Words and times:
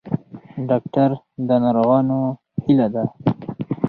ډاکټر 0.69 1.09
د 1.47 1.49
ناروغانو 1.63 2.19
هیله 2.63 2.87
ده 2.93 3.03